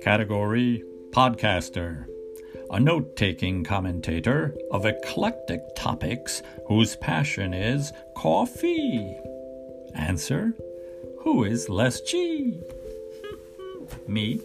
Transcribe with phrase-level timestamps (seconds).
[0.00, 2.06] Category Podcaster.
[2.70, 9.18] A note taking commentator of eclectic topics whose passion is coffee.
[9.94, 10.54] Answer
[11.20, 12.60] Who is Les G?
[14.08, 14.40] Me,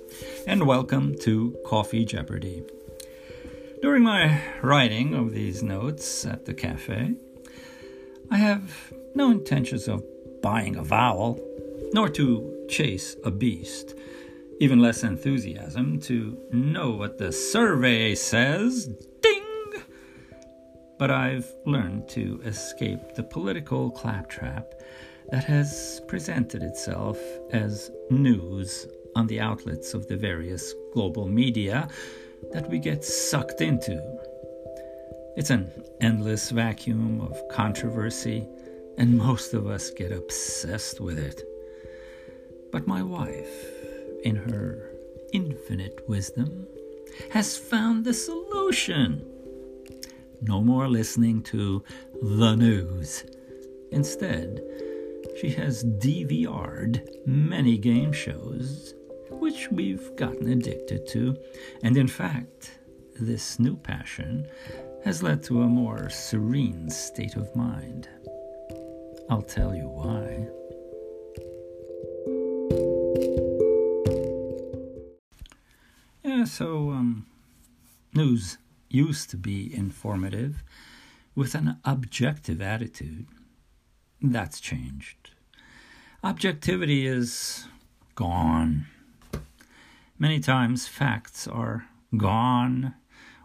[0.46, 2.64] and welcome to Coffee Jeopardy.
[3.82, 7.14] During my writing of these notes at the cafe,
[8.29, 10.04] I have no intentions of
[10.42, 11.39] buying a vowel,
[11.93, 13.96] nor to chase a beast
[14.59, 18.87] even less enthusiasm to know what the survey says.
[19.21, 19.43] Ding!
[20.97, 24.73] But I've learned to escape the political claptrap
[25.29, 27.18] that has presented itself
[27.51, 31.89] as news on the outlets of the various global media
[32.52, 34.02] that we get sucked into.
[35.35, 38.47] It's an endless vacuum of controversy,
[38.97, 41.41] and most of us get obsessed with it.
[42.71, 43.74] But my wife,
[44.25, 44.91] in her
[45.31, 46.67] infinite wisdom,
[47.31, 49.25] has found the solution.
[50.41, 51.83] No more listening to
[52.21, 53.23] the news.
[53.91, 54.61] Instead,
[55.39, 58.93] she has DVR'd many game shows,
[59.29, 61.37] which we've gotten addicted to,
[61.83, 62.79] and in fact,
[63.19, 64.47] this new passion
[65.03, 68.09] has led to a more serene state of mind.
[69.29, 70.47] I'll tell you why.
[76.45, 77.25] So um,
[78.13, 78.57] news
[78.89, 80.63] used to be informative
[81.35, 83.27] with an objective attitude.
[84.21, 85.31] That's changed.
[86.23, 87.65] Objectivity is
[88.15, 88.87] gone.
[90.17, 92.95] Many times facts are gone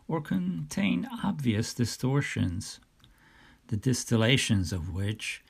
[0.06, 2.80] or contain obvious distortions,
[3.68, 5.42] the distillations of which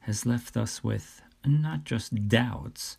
[0.00, 2.98] has left us with not just doubts,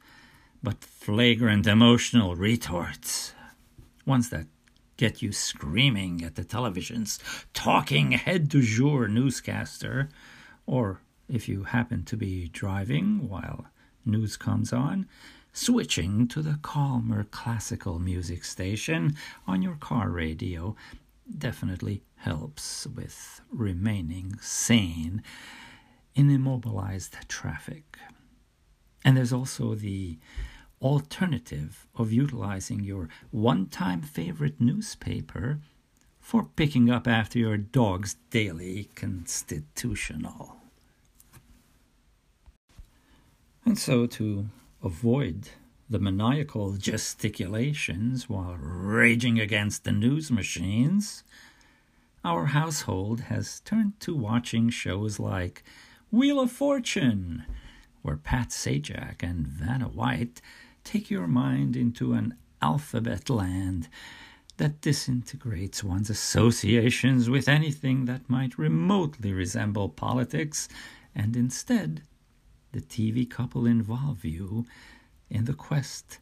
[0.64, 3.34] but flagrant emotional retorts
[4.08, 4.48] ones that
[4.96, 7.20] get you screaming at the television's
[7.54, 10.10] talking head to jour newscaster,
[10.66, 13.68] or if you happen to be driving while
[14.06, 15.08] news comes on,
[15.54, 19.16] switching to the calmer classical music station
[19.46, 20.76] on your car radio
[21.38, 25.22] definitely helps with remaining sane
[26.16, 27.98] in immobilized traffic.
[29.06, 30.18] And there's also the
[30.82, 35.60] alternative of utilizing your one time favorite newspaper
[36.20, 40.58] for picking up after your dog's daily constitutional.
[43.66, 44.48] And so, to
[44.84, 45.50] avoid
[45.90, 51.24] the maniacal gesticulations while raging against the news machines,
[52.24, 55.64] our household has turned to watching shows like
[56.12, 57.46] Wheel of Fortune,
[58.02, 60.42] where Pat Sajak and Vanna White
[60.88, 63.90] take your mind into an alphabet land
[64.56, 70.70] that disintegrates one's associations with anything that might remotely resemble politics,
[71.14, 72.04] and instead,
[72.72, 74.66] the TV couple involve you
[75.30, 76.20] in the quest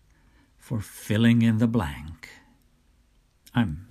[0.58, 2.30] for filling in the blank.
[3.54, 3.88] I'm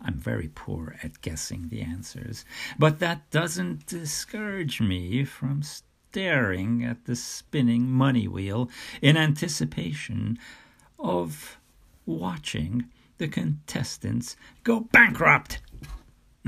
[0.00, 2.44] I'm very poor at guessing the answers,
[2.76, 5.62] but that doesn't discourage me from
[6.10, 8.70] staring at the spinning money wheel
[9.02, 10.38] in anticipation
[10.98, 11.58] of
[12.06, 12.86] watching
[13.18, 15.60] the contestants go bankrupt.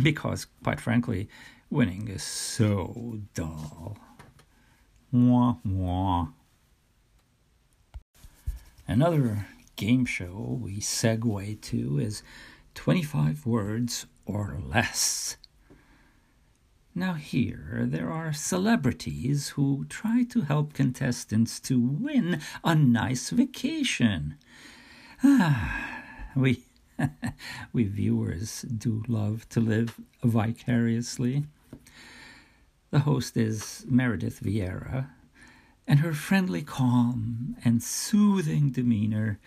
[0.02, 1.28] Because, quite frankly,
[1.68, 3.98] winning is so dull.
[5.12, 6.28] Wah wah.
[8.88, 9.46] Another
[9.76, 12.22] game show we segue to is
[12.74, 15.36] 25 words or less.
[16.94, 24.34] Now, here there are celebrities who try to help contestants to win a nice vacation.
[25.22, 26.02] Ah,
[26.34, 26.64] we,
[27.72, 31.44] we viewers do love to live vicariously.
[32.90, 35.10] The host is Meredith Vieira,
[35.86, 39.38] and her friendly calm and soothing demeanor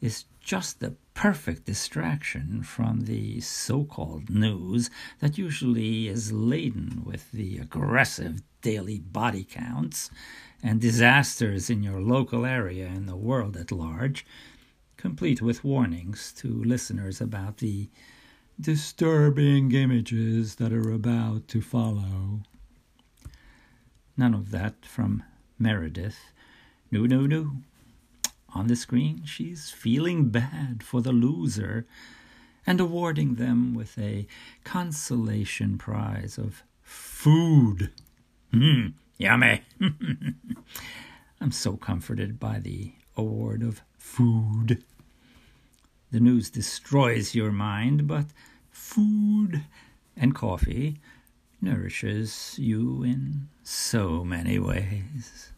[0.00, 4.90] is just the perfect distraction from the so called news
[5.20, 10.10] that usually is laden with the aggressive daily body counts
[10.62, 14.26] and disasters in your local area and the world at large,
[14.96, 17.88] complete with warnings to listeners about the
[18.60, 22.40] disturbing images that are about to follow.
[24.16, 25.22] None of that from
[25.58, 26.18] Meredith.
[26.90, 27.52] No, no, no.
[28.54, 31.86] On the screen, she's feeling bad for the loser
[32.66, 34.26] and awarding them with a
[34.64, 37.90] consolation prize of food.
[38.52, 39.62] Mmm, yummy.
[41.40, 44.82] I'm so comforted by the award of food.
[46.10, 48.26] the news destroys your mind, but
[48.70, 49.64] food
[50.16, 50.98] and coffee
[51.60, 55.52] nourishes you in so many ways.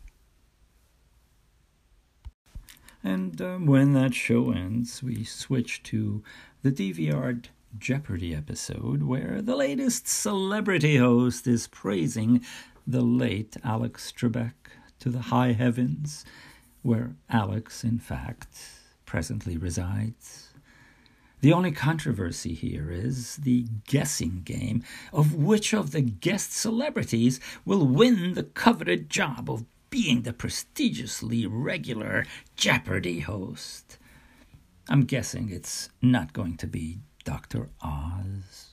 [3.04, 6.22] And um, when that show ends, we switch to
[6.62, 7.44] the DVR
[7.78, 12.44] Jeopardy episode where the latest celebrity host is praising
[12.86, 14.52] the late Alex Trebek
[15.00, 16.24] to the high heavens,
[16.82, 18.56] where Alex, in fact,
[19.06, 20.52] presently resides.
[21.40, 27.84] The only controversy here is the guessing game of which of the guest celebrities will
[27.84, 32.24] win the coveted job of being the prestigiously regular
[32.56, 33.98] Jeopardy host.
[34.88, 37.68] I'm guessing it's not going to be Dr.
[37.82, 38.70] Oz.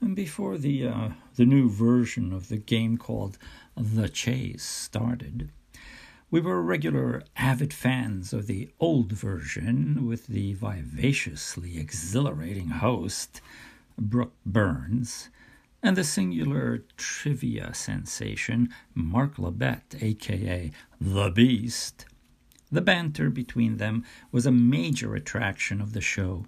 [0.00, 3.38] And before the uh, the new version of the game called
[3.76, 5.50] The Chase started,
[6.28, 13.40] we were regular avid fans of the old version with the vivaciously exhilarating host,
[13.96, 15.28] Brooke Burns,
[15.82, 20.70] and the singular trivia sensation, Mark Labbett, aka
[21.00, 22.06] The Beast.
[22.70, 26.46] The banter between them was a major attraction of the show.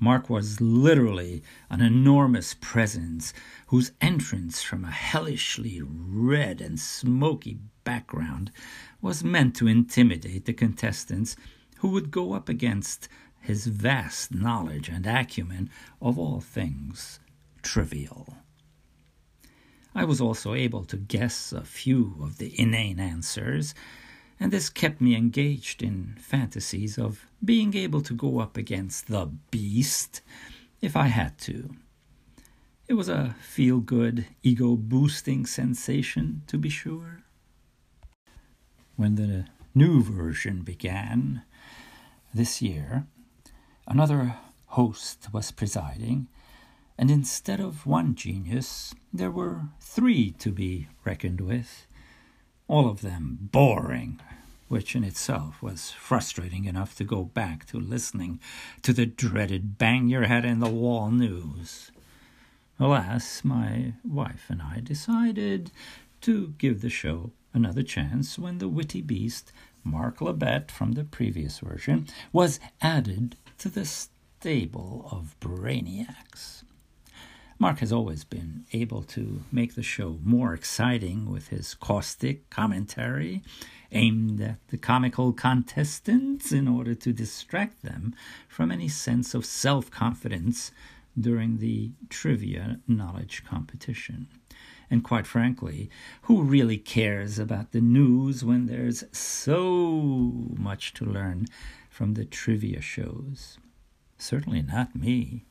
[0.00, 3.32] Mark was literally an enormous presence
[3.66, 8.50] whose entrance from a hellishly red and smoky background
[9.00, 11.36] was meant to intimidate the contestants
[11.78, 13.08] who would go up against
[13.40, 15.70] his vast knowledge and acumen
[16.00, 17.20] of all things
[17.62, 18.36] trivial.
[19.94, 23.74] I was also able to guess a few of the inane answers,
[24.40, 29.30] and this kept me engaged in fantasies of being able to go up against the
[29.50, 30.22] beast
[30.80, 31.76] if I had to.
[32.88, 37.22] It was a feel good, ego boosting sensation, to be sure.
[38.96, 41.42] When the new version began
[42.34, 43.06] this year,
[43.86, 44.36] another
[44.68, 46.28] host was presiding,
[47.02, 51.84] and instead of one genius, there were three to be reckoned with,
[52.68, 54.20] all of them boring,
[54.68, 58.38] which in itself was frustrating enough to go back to listening
[58.82, 61.90] to the dreaded bang your head in the wall news.
[62.78, 65.72] Alas, my wife and I decided
[66.20, 69.50] to give the show another chance when the witty beast,
[69.82, 76.62] Mark Labbett from the previous version, was added to the stable of brainiacs.
[77.58, 83.42] Mark has always been able to make the show more exciting with his caustic commentary
[83.92, 88.14] aimed at the comical contestants in order to distract them
[88.48, 90.72] from any sense of self confidence
[91.18, 94.28] during the trivia knowledge competition.
[94.90, 95.90] And quite frankly,
[96.22, 101.46] who really cares about the news when there's so much to learn
[101.88, 103.58] from the trivia shows?
[104.18, 105.44] Certainly not me.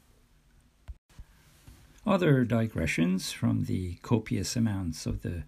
[2.06, 5.44] Other digressions from the copious amounts of the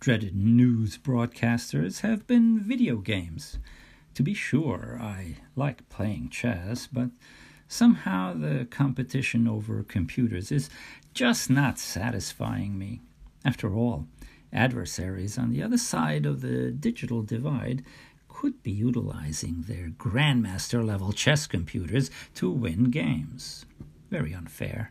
[0.00, 3.60] dreaded news broadcasters have been video games.
[4.14, 7.10] To be sure, I like playing chess, but
[7.68, 10.68] somehow the competition over computers is
[11.14, 13.00] just not satisfying me.
[13.44, 14.08] After all,
[14.52, 17.84] adversaries on the other side of the digital divide
[18.28, 23.66] could be utilizing their grandmaster level chess computers to win games.
[24.10, 24.90] Very unfair.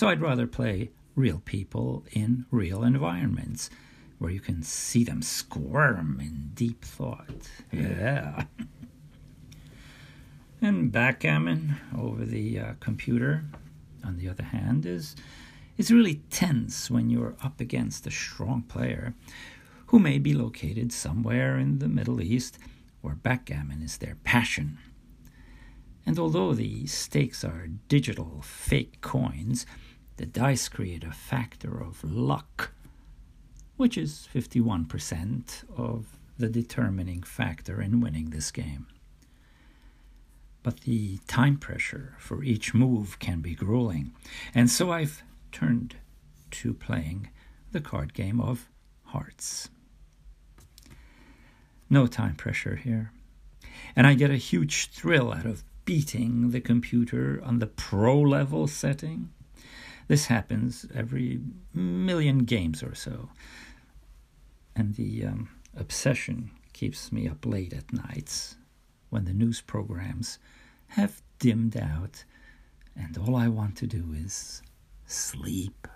[0.00, 3.68] So I'd rather play real people in real environments
[4.16, 7.50] where you can see them squirm in deep thought.
[7.70, 8.44] Yeah.
[10.62, 13.44] and backgammon over the uh, computer,
[14.02, 15.16] on the other hand, is
[15.76, 19.12] is really tense when you're up against a strong player
[19.88, 22.58] who may be located somewhere in the Middle East
[23.02, 24.78] where backgammon is their passion.
[26.06, 29.66] And although the stakes are digital fake coins,
[30.20, 32.72] the dice create a factor of luck,
[33.78, 38.86] which is 51% of the determining factor in winning this game.
[40.62, 44.12] But the time pressure for each move can be grueling,
[44.54, 45.22] and so I've
[45.52, 45.96] turned
[46.50, 47.30] to playing
[47.72, 48.68] the card game of
[49.04, 49.70] hearts.
[51.88, 53.10] No time pressure here.
[53.96, 58.66] And I get a huge thrill out of beating the computer on the pro level
[58.66, 59.30] setting.
[60.10, 61.38] This happens every
[61.72, 63.28] million games or so.
[64.74, 68.56] And the um, obsession keeps me up late at nights
[69.10, 70.40] when the news programs
[70.98, 72.24] have dimmed out
[72.96, 74.62] and all I want to do is
[75.06, 75.86] sleep.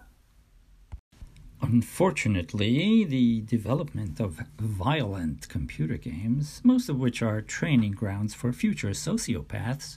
[1.60, 8.90] Unfortunately, the development of violent computer games, most of which are training grounds for future
[8.90, 9.96] sociopaths,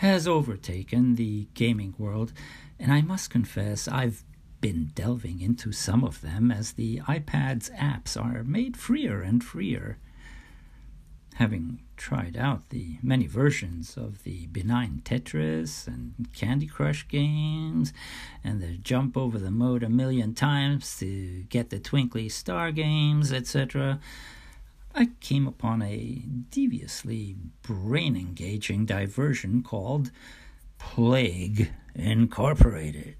[0.00, 2.32] has overtaken the gaming world,
[2.78, 4.24] and I must confess I've
[4.62, 9.98] been delving into some of them as the iPad's apps are made freer and freer.
[11.34, 17.92] Having tried out the many versions of the benign Tetris and Candy Crush games,
[18.42, 23.34] and the jump over the moat a million times to get the twinkly star games,
[23.34, 24.00] etc.,
[24.94, 30.10] I came upon a deviously brain engaging diversion called
[30.78, 33.16] Plague Incorporated.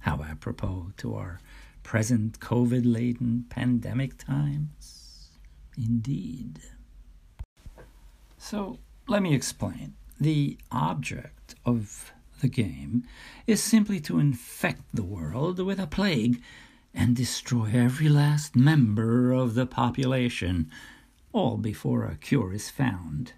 [0.00, 1.40] How apropos to our
[1.82, 5.30] present COVID laden pandemic times.
[5.76, 6.60] Indeed.
[8.38, 9.94] So, let me explain.
[10.18, 13.04] The object of the game
[13.46, 16.42] is simply to infect the world with a plague
[16.94, 20.70] and destroy every last member of the population,
[21.32, 23.32] all before a cure is found.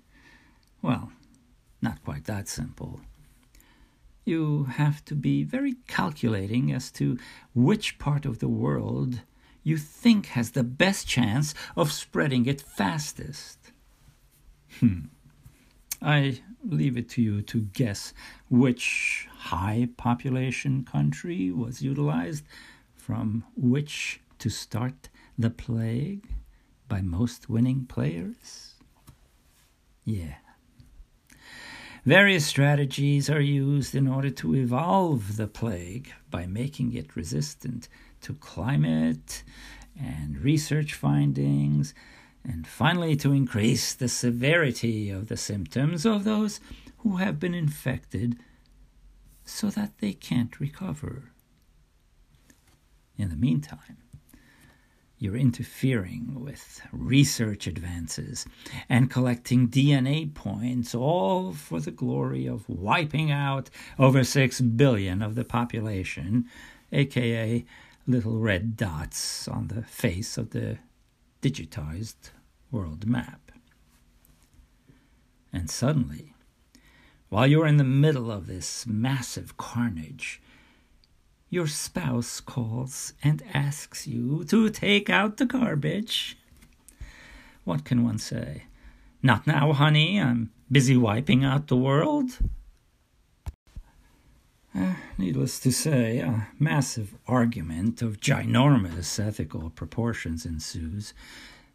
[0.82, 1.12] Well,
[1.80, 3.00] not quite that simple
[4.26, 7.16] you have to be very calculating as to
[7.54, 9.22] which part of the world
[9.62, 13.72] you think has the best chance of spreading it fastest.
[14.80, 15.06] Hmm.
[16.02, 18.12] I leave it to you to guess
[18.50, 22.44] which high population country was utilized
[23.06, 25.08] from which to start
[25.38, 26.26] the plague
[26.88, 28.75] by most winning players.
[30.04, 30.34] Yeah.
[32.04, 37.88] Various strategies are used in order to evolve the plague by making it resistant
[38.22, 39.44] to climate
[39.96, 41.94] and research findings,
[42.42, 46.58] and finally to increase the severity of the symptoms of those
[46.98, 48.36] who have been infected
[49.44, 51.30] so that they can't recover.
[53.18, 53.96] In the meantime,
[55.18, 58.44] you're interfering with research advances
[58.88, 65.35] and collecting DNA points, all for the glory of wiping out over 6 billion of
[65.35, 66.44] the population,
[66.92, 67.64] aka
[68.06, 70.78] little red dots on the face of the
[71.40, 72.30] digitized
[72.70, 73.50] world map.
[75.52, 76.35] And suddenly,
[77.30, 80.40] while you're in the middle of this massive carnage,
[81.49, 86.37] your spouse calls and asks you to take out the garbage.
[87.65, 88.65] What can one say?
[89.23, 90.21] Not now, honey.
[90.21, 92.38] I'm busy wiping out the world.
[94.75, 101.15] Uh, needless to say, a massive argument of ginormous ethical proportions ensues.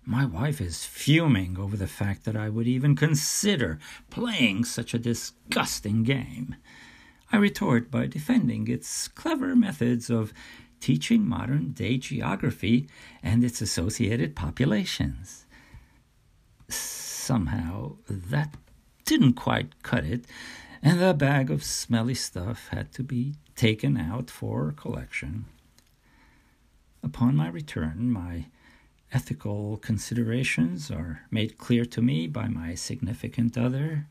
[0.06, 5.00] My wife is fuming over the fact that I would even consider playing such a
[5.00, 6.56] disgusting game.
[7.32, 10.34] I retort by defending its clever methods of
[10.82, 12.90] teaching modern day geography
[13.24, 15.46] and its associated populations.
[16.68, 18.56] Somehow, that
[19.06, 20.26] didn't quite cut it,
[20.82, 25.46] and the bag of smelly stuff had to be taken out for collection.
[27.04, 28.48] Upon my return, my
[29.14, 34.08] ethical considerations are made clear to me by my significant other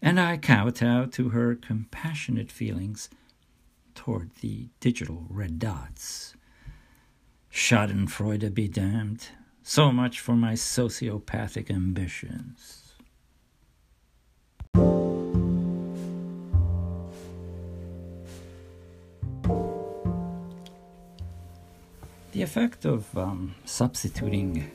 [0.00, 3.08] and I kowtow to her compassionate feelings
[3.94, 6.34] toward the digital red dots.
[7.52, 9.28] Schadenfreude be damned.
[9.62, 12.94] So much for my sociopathic ambitions.
[22.32, 24.70] The effect of um, substituting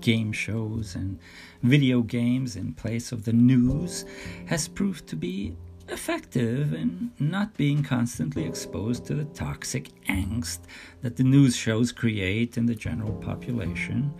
[0.00, 1.18] game shows and
[1.62, 4.04] video games in place of the news
[4.46, 5.56] has proved to be
[5.90, 10.60] effective in not being constantly exposed to the toxic angst
[11.02, 14.12] that the news shows create in the general population,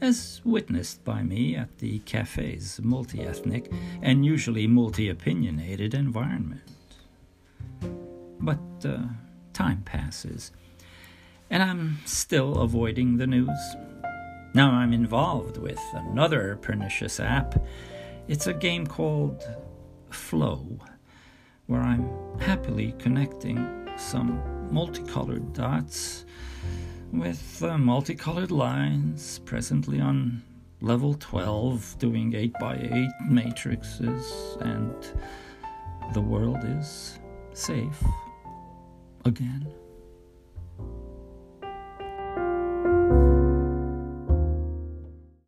[0.00, 3.70] as witnessed by me at the cafe's multi ethnic
[4.02, 6.62] and usually multi opinionated environment.
[8.40, 8.98] But uh,
[9.52, 10.50] time passes,
[11.50, 13.76] and I'm still avoiding the news.
[14.54, 17.54] Now I'm involved with another pernicious app.
[18.28, 19.42] It's a game called
[20.10, 20.78] Flow,
[21.66, 22.06] where I'm
[22.38, 26.26] happily connecting some multicolored dots
[27.12, 30.42] with uh, multicolored lines, presently on
[30.82, 34.94] level 12, doing 8x8 matrices, and
[36.12, 37.18] the world is
[37.54, 38.04] safe
[39.24, 39.66] again.